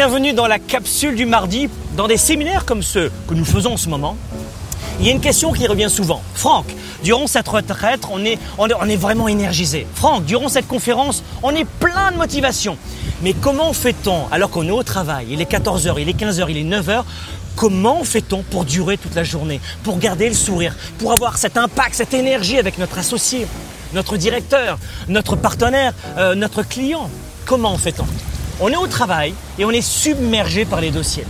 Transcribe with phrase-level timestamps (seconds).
[0.00, 3.76] Bienvenue dans la capsule du mardi, dans des séminaires comme ceux que nous faisons en
[3.76, 4.16] ce moment.
[5.00, 6.22] Il y a une question qui revient souvent.
[6.34, 6.66] Franck,
[7.02, 9.88] durant cette retraite, on est, on est, vraiment énergisé.
[9.96, 12.78] Franck, durant cette conférence, on est plein de motivation.
[13.22, 16.58] Mais comment fait-on, alors qu'on est au travail, il est 14h, il est 15h, il
[16.58, 17.02] est 9h,
[17.56, 21.96] comment fait-on pour durer toute la journée, pour garder le sourire, pour avoir cet impact,
[21.96, 23.48] cette énergie avec notre associé,
[23.94, 27.10] notre directeur, notre partenaire, euh, notre client?
[27.46, 28.06] Comment fait-on?
[28.60, 31.24] On est au travail et on est submergé par les dossiers.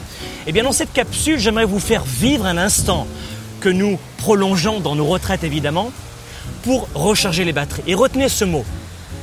[0.47, 3.07] Eh bien, dans cette capsule, j'aimerais vous faire vivre un instant
[3.61, 5.93] que nous prolongeons dans nos retraites évidemment
[6.63, 7.83] pour recharger les batteries.
[7.87, 8.65] Et retenez ce mot,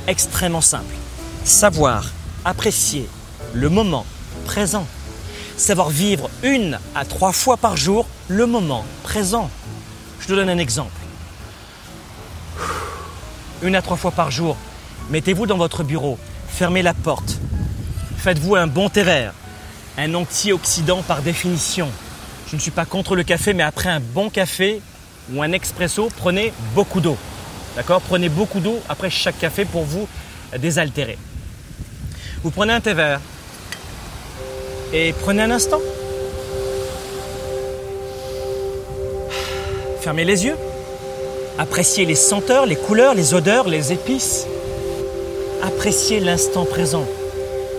[0.08, 0.94] extrêmement simple.
[1.44, 2.12] Savoir
[2.44, 3.08] apprécier
[3.54, 4.06] le moment
[4.46, 4.86] présent.
[5.58, 9.50] Savoir vivre une à trois fois par jour le moment présent.
[10.20, 10.92] Je te donne un exemple.
[13.64, 14.58] Une à trois fois par jour,
[15.10, 17.40] mettez-vous dans votre bureau, fermez la porte,
[18.26, 19.36] faites-vous un bon thé vert,
[20.00, 21.88] un antioxydant par définition.
[22.48, 24.82] Je ne suis pas contre le café, mais après un bon café
[25.32, 27.18] ou un expresso, prenez beaucoup d'eau.
[27.76, 28.02] D'accord?
[28.02, 30.08] Prenez beaucoup d'eau après chaque café pour vous
[30.58, 31.20] désaltérer.
[32.42, 33.22] Vous prenez un thé vert
[34.92, 35.82] et prenez un instant.
[40.02, 40.58] Fermez les yeux.
[41.60, 44.48] Appréciez les senteurs, les couleurs, les odeurs, les épices.
[45.62, 47.06] Appréciez l'instant présent.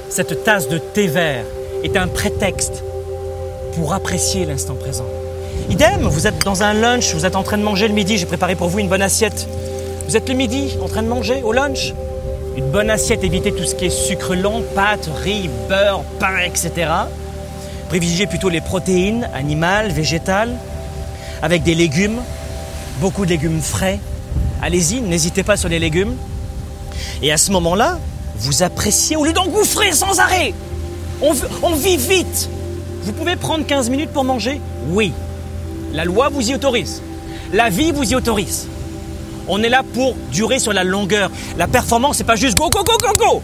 [0.08, 1.44] Cette tasse de thé vert
[1.82, 2.82] est un prétexte
[3.74, 5.04] pour apprécier l'instant présent.
[5.68, 8.26] Idem, vous êtes dans un lunch, vous êtes en train de manger le midi, j'ai
[8.26, 9.48] préparé pour vous une bonne assiette.
[10.08, 11.92] Vous êtes le midi en train de manger au lunch?
[12.56, 16.88] Une bonne assiette, évitez tout ce qui est sucre lent, pâtes, riz, beurre, pain, etc.
[17.88, 20.56] Privilégiez plutôt les protéines animales, végétales,
[21.42, 22.20] avec des légumes,
[23.00, 23.98] beaucoup de légumes frais.
[24.62, 26.14] Allez-y, n'hésitez pas sur les légumes.
[27.22, 27.98] Et à ce moment-là,
[28.38, 30.54] vous appréciez au lieu d'engouffrer sans arrêt.
[31.22, 32.48] On, vit vite.
[33.02, 34.60] Vous pouvez prendre 15 minutes pour manger?
[34.90, 35.12] Oui.
[35.92, 37.00] La loi vous y autorise.
[37.52, 38.68] La vie vous y autorise.
[39.48, 41.30] On est là pour durer sur la longueur.
[41.56, 43.42] La performance, c'est pas juste go, go, go, go, go.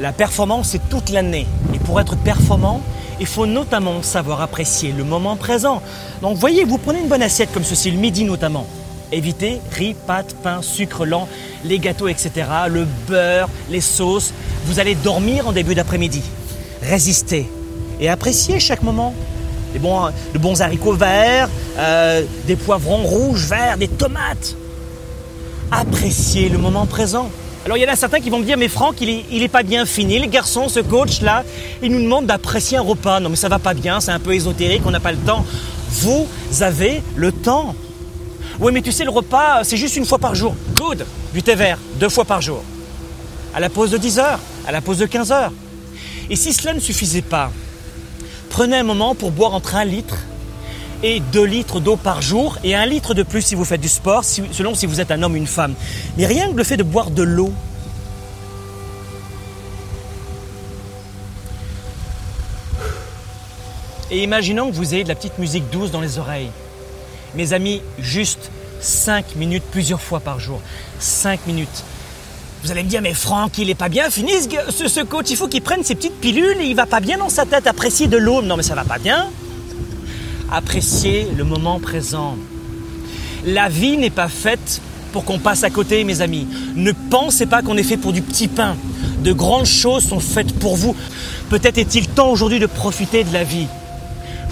[0.00, 1.46] La performance, c'est toute l'année.
[1.74, 2.80] Et pour être performant,
[3.20, 5.80] il faut notamment savoir apprécier le moment présent.
[6.22, 8.66] Donc, voyez, vous prenez une bonne assiette comme ceci, le midi notamment.
[9.12, 11.28] Évitez riz, pâtes, pain, sucre lent,
[11.64, 12.30] les gâteaux, etc.,
[12.68, 14.32] le beurre, les sauces.
[14.64, 16.22] Vous allez dormir en début d'après-midi.
[16.80, 17.46] Résistez
[18.00, 19.14] et appréciez chaque moment.
[19.72, 24.54] Des bons, de bons haricots verts, euh, des poivrons rouges, verts, des tomates.
[25.70, 27.30] Appréciez le moment présent.
[27.64, 29.42] Alors il y en a certains qui vont me dire, mais Franck, il est, il
[29.42, 30.18] est pas bien fini.
[30.18, 31.44] Le garçon, ce coach-là,
[31.82, 33.20] il nous demande d'apprécier un repas.
[33.20, 35.44] Non mais ça va pas bien, c'est un peu ésotérique, on n'a pas le temps.
[35.90, 36.26] Vous
[36.60, 37.74] avez le temps.
[38.60, 40.54] Oui mais tu sais, le repas, c'est juste une fois par jour.
[40.76, 42.62] Good Du thé vert, deux fois par jour.
[43.54, 45.52] À la pause de 10 heures, à la pause de 15 heures.
[46.30, 47.50] Et si cela ne suffisait pas,
[48.50, 50.16] prenez un moment pour boire entre un litre
[51.02, 53.88] et 2 litres d'eau par jour et un litre de plus si vous faites du
[53.88, 55.74] sport, selon si vous êtes un homme ou une femme.
[56.16, 57.52] Mais rien que le fait de boire de l'eau,
[64.12, 66.50] Et imaginons que vous ayez de la petite musique douce dans les oreilles.
[67.34, 68.50] Mes amis, juste
[68.80, 70.60] 5 minutes plusieurs fois par jour.
[70.98, 71.84] 5 minutes.
[72.62, 74.32] Vous allez me dire, mais Franck, il est pas bien fini
[74.70, 77.28] ce, ce coach, il faut qu'il prenne ses petites pilules, il va pas bien dans
[77.28, 78.42] sa tête, apprécier de l'eau.
[78.42, 79.28] Non mais ça va pas bien.
[80.50, 82.36] Appréciez le moment présent.
[83.44, 84.80] La vie n'est pas faite
[85.12, 86.46] pour qu'on passe à côté, mes amis.
[86.76, 88.76] Ne pensez pas qu'on est fait pour du petit pain.
[89.20, 90.94] De grandes choses sont faites pour vous.
[91.50, 93.66] Peut-être est-il temps aujourd'hui de profiter de la vie.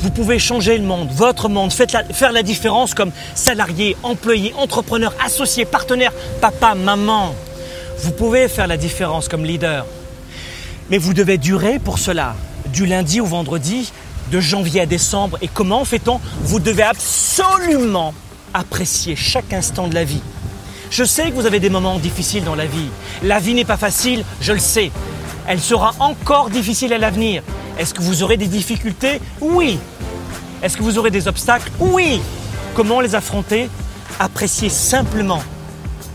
[0.02, 5.12] Vous pouvez changer le monde, votre monde, faites faire la différence comme salarié, employé, entrepreneur,
[5.22, 7.34] associé, partenaire, papa, maman.
[7.98, 9.84] Vous pouvez faire la différence comme leader.
[10.88, 12.34] Mais vous devez durer pour cela,
[12.72, 13.92] du lundi au vendredi,
[14.32, 15.36] de janvier à décembre.
[15.42, 16.18] Et comment fait-on?
[16.44, 18.14] Vous devez absolument
[18.54, 20.22] apprécier chaque instant de la vie.
[20.90, 22.88] Je sais que vous avez des moments difficiles dans la vie.
[23.22, 24.92] La vie n'est pas facile, je le sais.
[25.46, 27.42] Elle sera encore difficile à l'avenir.
[27.78, 29.20] Est-ce que vous aurez des difficultés?
[29.40, 29.78] Oui.
[30.62, 32.20] Est-ce que vous aurez des obstacles Oui.
[32.74, 33.68] Comment les affronter
[34.18, 35.42] Appréciez simplement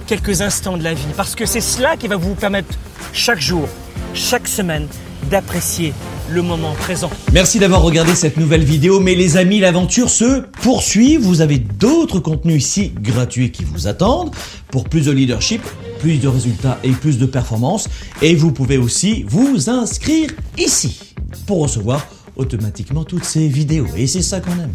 [0.06, 1.08] quelques instants de la vie.
[1.18, 2.70] Parce que c'est cela qui va vous permettre
[3.12, 3.68] chaque jour,
[4.14, 4.88] chaque semaine,
[5.32, 5.94] d'apprécier
[6.30, 7.10] le moment présent.
[7.34, 11.18] Merci d'avoir regardé cette nouvelle vidéo, mais les amis, l'aventure se poursuit.
[11.18, 14.32] Vous avez d'autres contenus ici gratuits qui vous attendent
[14.70, 15.62] pour plus de leadership,
[16.00, 17.90] plus de résultats et plus de performances.
[18.22, 21.00] Et vous pouvez aussi vous inscrire ici
[21.48, 23.88] pour recevoir automatiquement toutes ces vidéos.
[23.96, 24.74] Et c'est ça qu'on aime.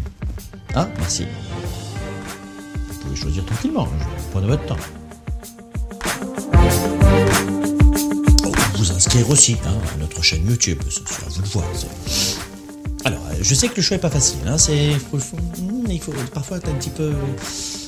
[0.73, 1.25] Ah, merci.
[2.89, 3.87] Vous pouvez choisir tranquillement,
[4.31, 4.77] prenez votre temps.
[8.81, 10.79] vous inscrire aussi hein, à notre chaîne YouTube.
[11.25, 11.65] À vous de voir.
[13.05, 14.39] Alors, euh, je sais que le choix est pas facile.
[14.47, 14.93] Hein, c'est,
[15.89, 17.13] il faut parfois être un petit peu.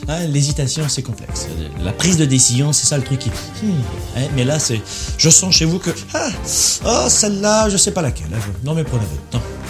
[0.08, 1.48] Hein, l'hésitation, c'est complexe.
[1.84, 3.30] La prise de décision, c'est ça le truc qui.
[3.30, 3.72] Hmm,
[4.18, 4.82] hein, mais là, c'est.
[5.18, 5.90] Je sens chez vous que.
[6.14, 6.30] Ah,
[6.86, 8.30] oh, celle-là, je sais pas laquelle.
[8.64, 9.63] Non, mais prenez votre temps.